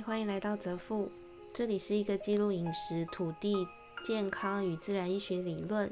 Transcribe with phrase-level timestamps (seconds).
[0.00, 1.10] 欢迎来到泽富，
[1.52, 3.66] 这里是一个记录饮食、土地、
[4.04, 5.90] 健康与自然医学理论，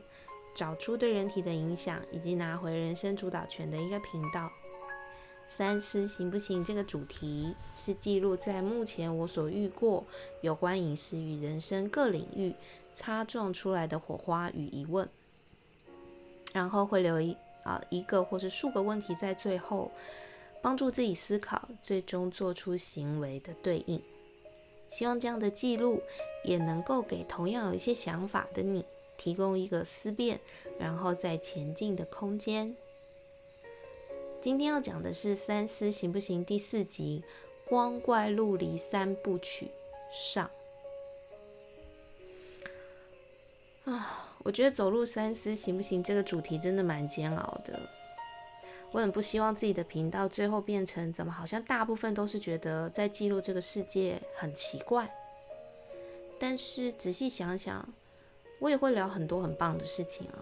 [0.54, 4.50] 找出对人体的影响，以及拿回人生主导权的一个频道。
[5.56, 6.64] 三思行不行？
[6.64, 10.04] 这个主题是记录在目前我所遇过
[10.42, 12.54] 有关饮食与人生各领域
[12.92, 15.08] 擦撞出来的火花与疑问，
[16.52, 19.90] 然后会留一啊一个或是数个问题在最后。
[20.64, 24.02] 帮助自己思考，最终做出行为的对应。
[24.88, 26.00] 希望这样的记录
[26.42, 28.82] 也能够给同样有一些想法的你
[29.18, 30.40] 提供一个思辨，
[30.78, 32.74] 然后再前进的空间。
[34.40, 37.22] 今天要讲的是《三思行不行》第四集
[37.68, 39.66] 《光怪陆离三部曲》
[40.10, 40.50] 上。
[43.84, 47.78] 啊，我觉得走路三思行不行这个主题真的蛮煎熬的。
[48.94, 55.12] 我很不希望自己的频道最后变成怎么，好像大部分都是觉得在记录这个世界很奇怪。
[56.38, 57.92] 但是仔细想想，
[58.60, 60.38] 我也会聊很多很棒的事情啊。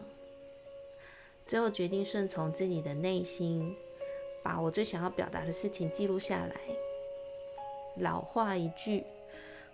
[1.47, 3.75] 最后决定顺从自己的内心，
[4.43, 6.55] 把我最想要表达的事情记录下来。
[7.97, 9.03] 老话一句，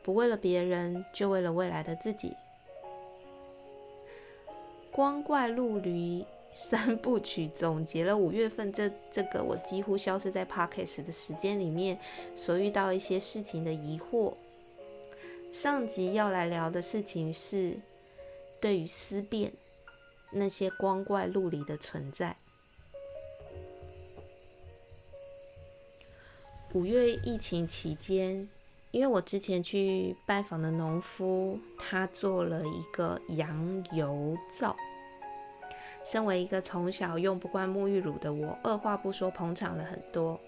[0.04, 2.32] 不为了别人，就为了未来的自己。
[4.92, 6.24] 光怪陆离。
[6.54, 11.98] 三部曲总结了五月份这这个我几乎消失在 podcast 的时间里面
[12.34, 14.34] 所遇到一些事情的疑惑。
[15.52, 17.78] 上集要来聊的事情是
[18.60, 19.52] 对于思辨
[20.30, 22.36] 那些光怪陆离的存在。
[26.74, 28.46] 五月疫情期间，
[28.90, 34.76] 因为我之前去拜访的农夫，他做了一个羊油皂。
[36.04, 40.38] 身为一个从小用不惯沐浴乳的我，二话不说捧场了很多。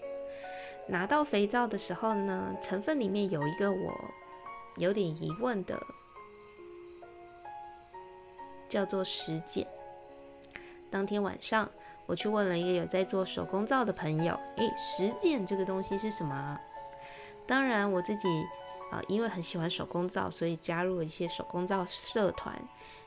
[0.87, 3.93] 拿到肥皂的时候呢，成分里面有一个我
[4.77, 5.79] 有点疑问的，
[8.67, 9.65] 叫做石碱。
[10.89, 11.69] 当天晚上，
[12.07, 16.59] 我去问了一个有在做手工皂的朋友：“诶，石碱这个东西是什么？”
[17.47, 18.27] 当然，我自己
[18.91, 22.59] 啊，因为很喜欢手工皂，所以加入了一些手工皂社团。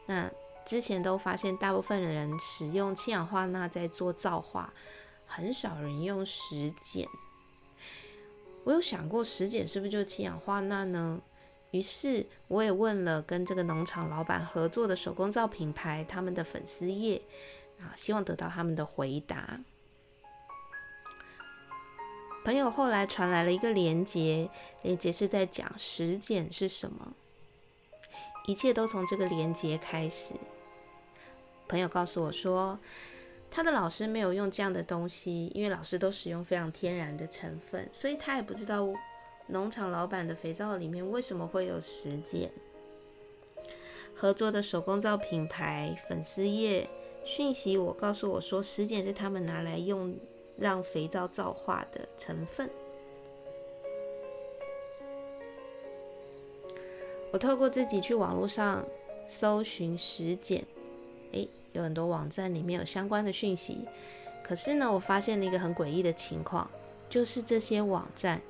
[0.07, 0.31] 那
[0.65, 4.73] 之前都发现，大部分的人使用氢氧化钠在做皂化，
[5.27, 7.07] 很少人用石碱。
[8.65, 11.21] 我有想过，石碱是不是就是氢氧化钠呢？
[11.71, 17.21] 于是我也问了跟这个农场老板合作的手工皂品牌他们的粉丝页
[17.81, 19.59] 啊，希望得到他们的回答。
[22.45, 24.49] 朋友后来传来了一个链接，
[24.83, 27.13] 链接是在讲石碱是什么，
[28.47, 30.35] 一切都从这个链接开始。
[31.69, 32.79] 朋友告诉我说，
[33.51, 38.87] 他的老师没有用这样的东西，因为老师都使用非常天然的成分，所以他也不知道
[39.49, 42.51] 农场老板的肥皂里面为什么会有石碱。
[44.17, 46.89] 合作的手工皂品牌粉丝页
[47.25, 50.17] 讯息我，告诉我说，石碱是他们拿来用
[50.57, 52.71] 让肥皂皂化的成分。
[57.33, 58.87] 我透过自己去网络上
[59.27, 60.63] 搜寻石碱。
[61.75, 63.81] 有很多网站里面有相关的讯息，
[64.43, 66.71] 可是呢，我发现了一个很诡异的情况，
[67.11, 68.41] 就是这些网站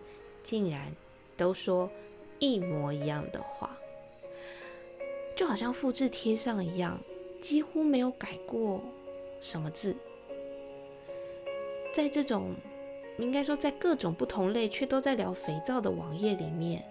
[0.43, 0.93] 竟然
[1.37, 1.91] 都说
[2.39, 3.71] 一模一样的话，
[5.35, 7.01] 就好像复制贴上一样，
[7.41, 8.83] 几乎没有改过
[9.41, 9.97] 什么字。
[11.97, 12.55] 在这种
[13.19, 16.85] 应该说在各种不同类却都在聊肥皂的网页里面。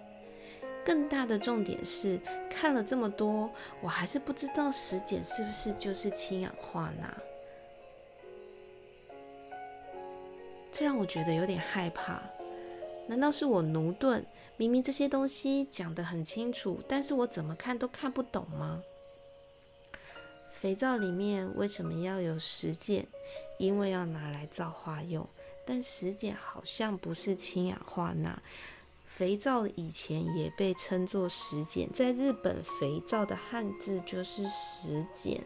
[0.84, 3.50] 更大的重点是，看了这么多，
[3.80, 7.16] 我还是不知道石碱是不是就是氢氧化钠，
[10.72, 12.22] 这让我觉得有点害怕。
[13.06, 14.24] 难道是我奴钝？
[14.56, 18.82] 明明这些东西讲得很清楚，但是我怎么看都看不懂吗？
[20.50, 23.04] 肥皂里面为什么要有石碱？
[23.58, 25.28] 因为要拿来造化用，
[25.66, 28.40] 但石碱好像不是氢氧化钠。
[29.14, 35.40] 肥皂以前也被称作石碱，在日本，肥皂的汉字就是石碱。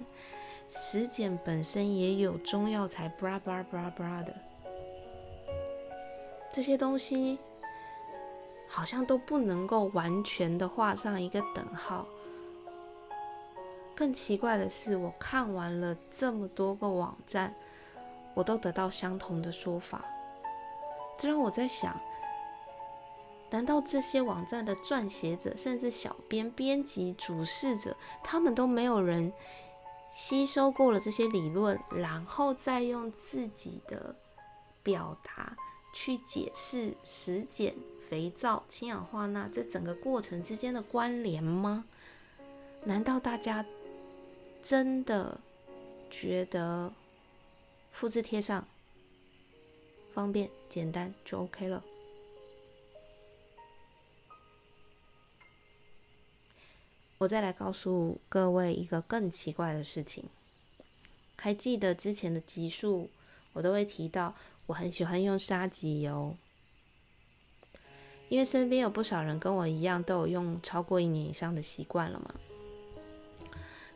[0.70, 4.34] 石碱本身也有中药材，bra bra bra bra 的，
[6.50, 7.38] 这些东西
[8.66, 12.06] 好像都不能够完全的画上一个等号。
[13.94, 17.54] 更奇怪的是，我看完了这么多个网站，
[18.32, 20.02] 我都得到相同的说法，
[21.18, 21.94] 这让我在想。
[23.50, 29.32] 难道这些网站的撰写者，甚至小编、编辑、主事者，他们都没有人
[30.14, 34.14] 吸收过了这些理论，然后再用自己的
[34.82, 35.56] 表达
[35.94, 37.72] 去解释食碱、
[38.08, 41.84] 肥皂、氢氧化钠这整个过程之间的关联吗？
[42.84, 43.64] 难道大家
[44.62, 45.40] 真的
[46.10, 46.92] 觉得
[47.90, 48.66] 复制贴上
[50.12, 51.82] 方便简单就 OK 了？
[57.18, 60.24] 我再来告诉各位一个更奇怪的事情，
[61.36, 63.10] 还记得之前的集数，
[63.52, 64.34] 我都会提到
[64.66, 66.34] 我很喜欢用沙棘油。
[68.28, 72.34] 因为身边有不少人跟我一样，都有用超过一年以上的习惯了嘛，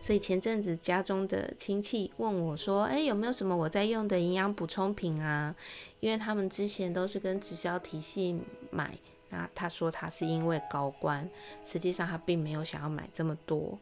[0.01, 5.55] 所以前阵子家中的亲戚问我说：“哎，有没有什么我在用的营养补充品啊？”
[6.01, 8.41] 因为他们之前都是跟直销体系
[8.71, 8.99] 买，
[9.35, 11.27] 那他说他是因为高官，
[11.65, 13.79] 实际上他并没有想要买这么多，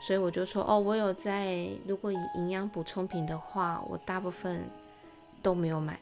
[0.00, 4.66] 所以我就说：“哦，我有在，如果营养补充品的话，我大部分
[5.42, 6.00] 都没有买，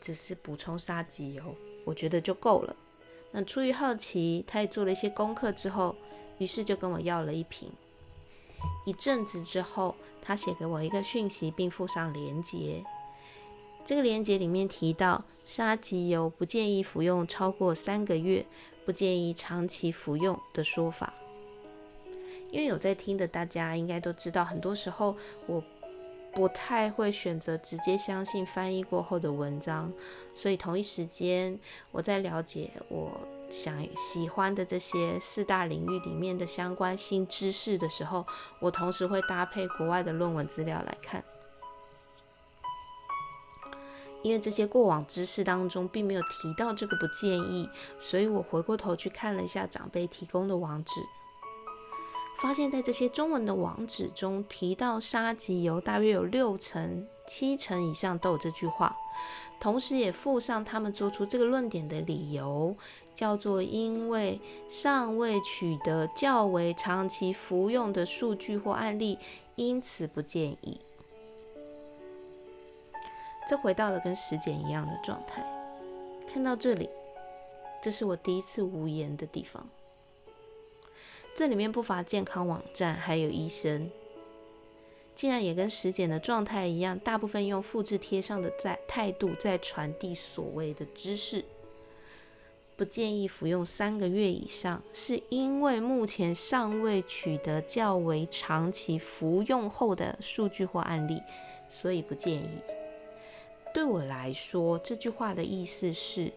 [0.00, 1.42] 只是补充沙棘油，
[1.84, 2.76] 我觉得就够了。”
[3.32, 5.96] 那出于好奇，他也做了一些功课之后，
[6.38, 7.68] 于是就跟我要了一瓶。
[8.86, 12.82] 一阵子之后，他写给我一个讯息，并附上链接。
[13.88, 18.44] 这个链接里面提到，沙棘油不建议服用超过三个月，
[18.84, 21.14] 不建议长期服用的说法。
[22.50, 25.64] 因为有在听的大家应该都知道，很多时候我。
[26.34, 29.90] 不太会选择直接相信翻译过后的文章，
[30.34, 31.58] 所以同一时间
[31.90, 33.10] 我在了解我
[33.50, 38.24] 想喜欢的这些四大领域里面的相关新知识的时候，
[38.60, 41.24] 我同时会搭配国外的论文资料来看，
[44.28, 47.66] 因为这些过往知识当中并没有提到这个不建议，
[47.98, 51.00] 所以我回过头去看了一下长辈提供的网址。
[52.42, 58.94] 发现，在这些中文的网址中提到沙棘油，大约有六成、七成以上都有这句话，
[59.58, 62.76] 同时也附上他们做出这个论点的理由，
[63.14, 64.38] 叫做因为
[64.68, 69.18] 尚未取得较为长期服用的数据或案例，
[69.54, 70.78] 因此不建议。
[73.48, 75.42] 这回到了跟时检一样的状态。
[76.30, 76.90] 看到这里，
[77.82, 79.66] 这是我第一次无言的地方。
[81.34, 83.90] 这里面不乏健康网站，还有医生，
[85.14, 91.44] 竟然也跟实检的状态一样，大部分用复制贴上的在态度在传递所谓的知识，
[92.76, 101.22] 不建议服用三个月以上，是因为目前尚未取得较为长期服用后的数据或案例，
[101.70, 102.58] 所以不建议。
[103.72, 106.32] 对我来说，这句话的意思是。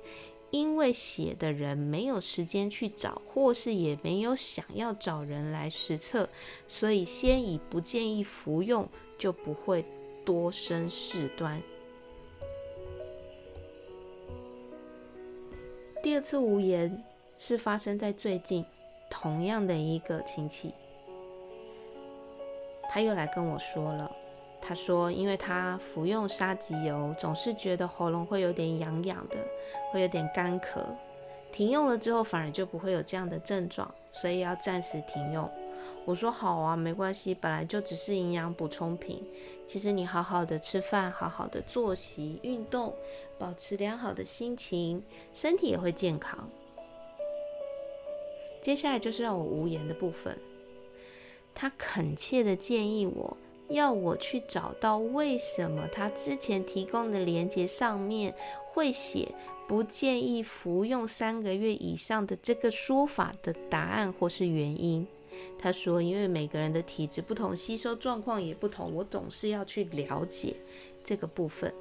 [0.51, 6.27] 因为写的人没有时间去找，或是也没有想要找人来实测，
[6.67, 8.85] 所以先以不建议服用，
[9.17, 9.85] 就不会
[10.25, 11.63] 多生事端。
[16.03, 17.01] 第二次无言
[17.39, 18.65] 是发生在最近，
[19.09, 20.73] 同样的一个亲戚，
[22.89, 24.11] 他又来跟我说了。
[24.61, 29.37] 他说：“因为他服用沙棘油，总是觉得喉咙会有点痒痒的，
[29.91, 30.79] 会有点干咳。
[31.51, 35.49] 停用了之后，反而就不会有这样的症状，所以要暂时停用。”
[36.05, 39.27] 我说：“好啊，没关系，本来就只是营养补充品。
[39.67, 42.93] 其实你好好的吃饭，好好的作息、运动，
[43.37, 46.49] 保持良好的心情，身体也会健康。”
[48.61, 50.37] 接下来就是让我无言的部分。
[51.53, 53.37] 他恳切的建议我。
[53.73, 58.33] 要我去找到为什么他之前提供的链接上面
[58.65, 59.33] 会写
[59.67, 65.07] 不建议服用三个月以上的这个说法的答案或是原因。
[65.57, 70.55] 他说，因为每个人的体质不同，吸收状况也不同，我总是要去了解
[71.03, 71.73] 这个部分。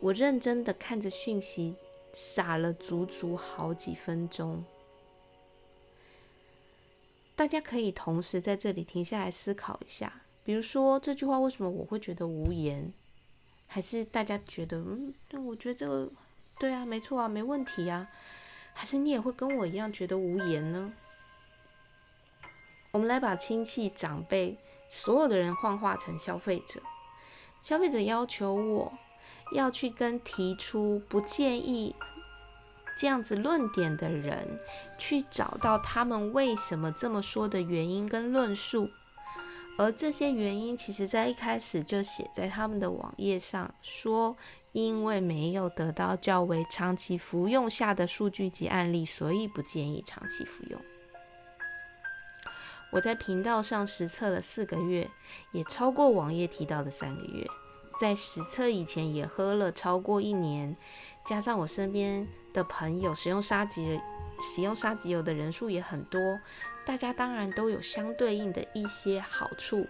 [0.00, 1.74] 我认真的看着讯息，
[2.12, 4.64] 傻了足足好几分钟。
[7.44, 10.10] 大家可以同时在这里停下来思考一下，
[10.42, 12.90] 比如说这句话为什么我会觉得无言？
[13.66, 15.12] 还是大家觉得，嗯，
[15.44, 16.10] 我觉得这个
[16.58, 18.08] 对啊，没错啊，没问题啊？
[18.72, 20.94] 还是你也会跟我一样觉得无言呢？
[22.92, 24.56] 我们来把亲戚、长辈
[24.88, 26.80] 所有的人幻化成消费者，
[27.60, 28.90] 消费者要求我
[29.52, 31.94] 要去跟提出不建议。
[32.96, 34.58] 这样子论点的人，
[34.96, 38.88] 去找到他们为什么这么说的原因跟论述，
[39.76, 44.36] 而这些原因其实在一开始就写在他们的网页上，说
[44.72, 50.80] 因为没有得到较为长期服用下的数据及案例，所以不建议长期服用。
[52.92, 55.10] 我在频道上实测了四个月，
[55.50, 57.44] 也超过网页提到的三个月，
[58.00, 60.76] 在实测以前也喝了超过一年，
[61.24, 64.00] 加上我身边的朋友使用沙棘
[64.40, 66.38] 使用沙棘油的人数也很多，
[66.84, 69.86] 大家当然都有相对应的一些好处，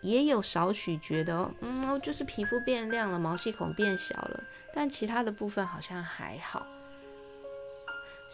[0.00, 6.66] 也有少许觉得，嗯，就是皮肤变亮了，毛细孔变小了，但其他的部分好像还好。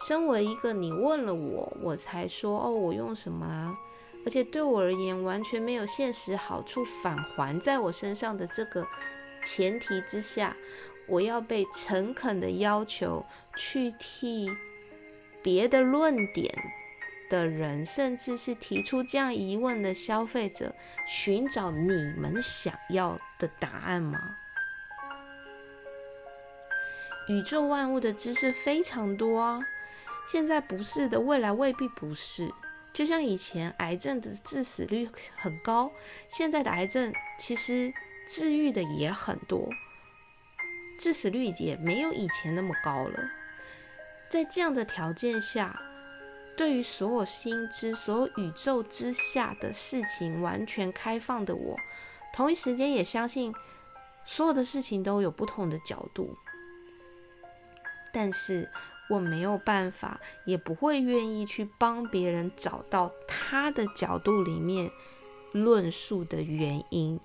[0.07, 3.75] 身为一个你问了我，我才说哦，我用什么啊？
[4.25, 8.85] 而且对我而言完全没有现实好处返还在我身上的这个
[9.43, 10.55] 前提之下，
[11.09, 13.25] 我要被诚恳的要求
[13.55, 14.49] 去替
[15.41, 16.53] 别的论点
[17.29, 20.75] 的人，甚至是提出这样疑问的消费者，
[21.07, 24.19] 寻找你们想要的答案吗？
[27.27, 29.59] 宇宙万物的知识非常多啊。
[30.25, 32.51] 现在不是的，未来未必不是。
[32.91, 35.91] 就像以前癌症的致死率很高，
[36.27, 37.93] 现在的癌症其实
[38.27, 39.69] 治愈的也很多，
[40.99, 43.19] 致死率也没有以前那么高了。
[44.29, 45.81] 在这样的条件下，
[46.55, 51.75] 对于所有心之、所有宇宙之下的事情完全开放的我，
[52.31, 53.51] 同一时间也相信
[54.25, 56.35] 所有的事情都有不同的角度，
[58.13, 58.69] 但是。
[59.11, 64.91] 我没有办法，也不会愿意去帮别人找到他的角度里面
[65.51, 67.19] 论述的原因，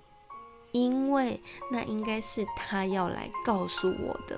[0.75, 1.39] 因为
[1.71, 4.35] 那应该是他要来告诉我的。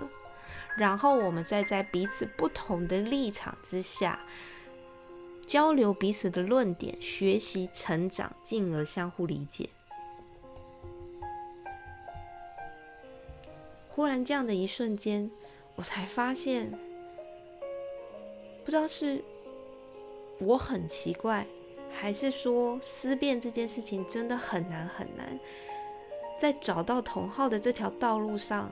[0.78, 4.20] 然后我们再在彼此不同的立场之下
[5.48, 9.72] 交流彼此的论点，学习成长，进而相互理解。
[13.90, 15.32] 忽然这样的一瞬间，
[15.76, 16.72] 我才发现。
[18.64, 19.24] 不知道是
[20.40, 21.48] 我很奇怪，
[22.00, 25.40] 还是说思辨这件事情真的很难很难，
[26.40, 28.70] 在找到同号的这条道路上，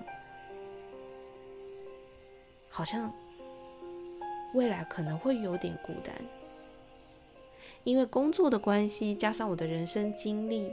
[2.69, 3.11] 好像
[4.53, 6.13] 未来可能会有点孤单，
[7.83, 10.71] 因为工作的关系，加上我的人生经历，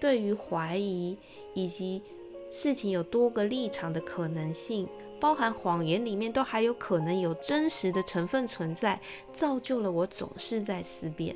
[0.00, 1.16] 对于怀疑
[1.54, 2.02] 以及
[2.50, 4.88] 事情有多个立场的可能性。
[5.18, 9.00] 包含谎言里面都还有可能有真实的成分存在，
[9.32, 11.34] 造就了我总是在思辨，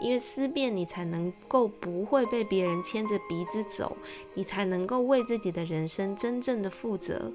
[0.00, 3.96] 因为思辨你才能够不会被别人牵着鼻子走，
[4.34, 7.32] 你才能够为自己的人生真正的负责。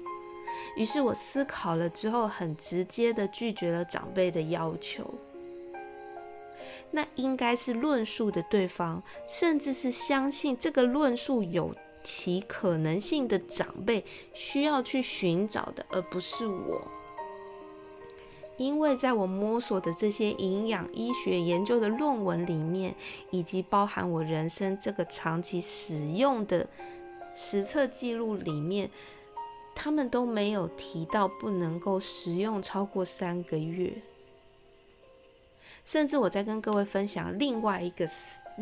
[0.76, 5.14] 于是我思考了之后，很直接的拒绝了长辈的要求。
[6.90, 11.74] 那应该是论述的对方，甚至是相信这个论述有。
[12.02, 16.80] 其可能性的长辈需要去寻找的，而不是我。
[18.60, 22.94] 因为在我摸索的这些营养医学研究的论文里面，
[23.30, 26.68] 以及包含我人生这个长期使用的
[27.34, 28.90] 实测记录里面，
[29.74, 33.94] 他们都没有提到不能够食用超过三个月。
[35.86, 38.06] 甚至我在跟各位分享另外一个。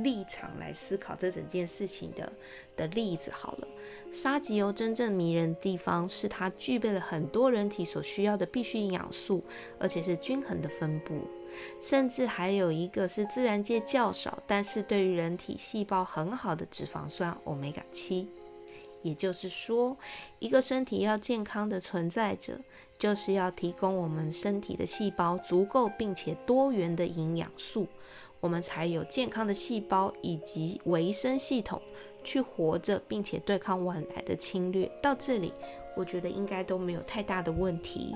[0.03, 2.33] 立场来思考这整件事情的
[2.77, 3.69] 的例子好了。
[4.13, 9.43] 沙棘油真正迷人的地方是它具备了很多人体所需要的必需营养素，
[9.79, 11.21] 而且是均衡的分布，
[11.81, 18.29] 甚至还有一个是自然界较少，但是对于人体细胞很好的脂肪酸欧米伽七。
[19.03, 19.97] 也就是说，
[20.41, 22.59] 一个身体要健康的存在着，
[22.99, 27.87] 就是要提供我们身体的细胞足够并且多元的营养素。
[28.41, 31.81] 我们才有健康的细胞以及维生系统
[32.23, 34.91] 去活着，并且对抗外来的侵略。
[35.03, 35.53] 到这里，
[35.97, 38.15] 我觉得应该都没有太大的问题。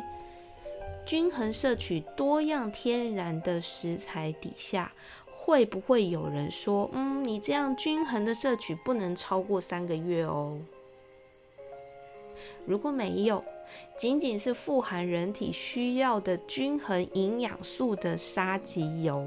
[1.04, 4.92] 均衡摄取多样天然的食材底下，
[5.32, 10.56] 会不会有人说：“嗯，你这样均衡的摄取不能超过三个月哦？”
[12.64, 13.44] 如果没有，
[13.98, 19.26] 仅仅是富含人体需要的均衡营养素的沙棘油。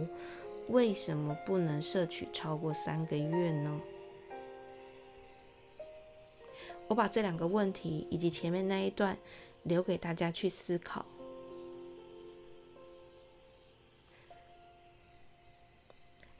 [0.69, 3.81] 为什么不能摄取超过三个月呢？
[6.87, 9.17] 我把这两个问题以及前面那一段
[9.63, 11.05] 留给大家去思考。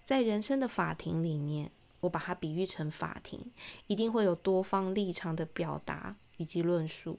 [0.03, 3.51] 在人生的法庭里面，我把它比喻成法庭，
[3.88, 7.17] 一定会有多方立场的表达以及论述。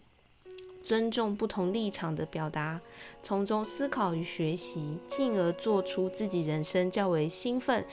[0.87, 2.81] 尊重不同立场的表达，
[3.21, 7.85] 从中思考与学习，进而做出自己人生较为兴奋、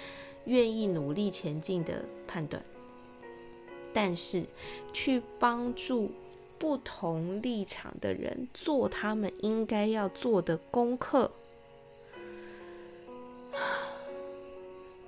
[0.45, 2.63] 愿意努力前进的判断。
[3.91, 4.45] 但是，
[4.93, 6.11] 去帮助
[6.59, 11.31] 不同立场的人做他们应该要做的功课，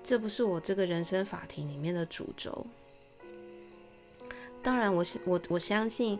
[0.03, 2.65] 这不是我这个人生法庭里面的主轴。
[4.63, 6.17] 当然，我是我我相信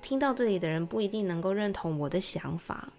[0.00, 2.92] 听到这里的人不一定能够认同我的想法，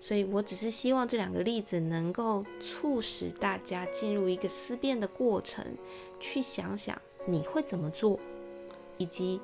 [0.00, 5.64] 所以我只是希望这两个例子能够促使大家进入一个思辨的过程，
[6.18, 8.18] 去想想你会怎么做，
[8.98, 9.40] 以及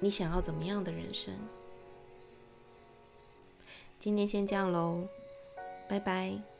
[0.00, 1.32] 你想要怎么样的人生。
[4.00, 5.06] 今天先这样喽，
[5.88, 6.53] 拜拜。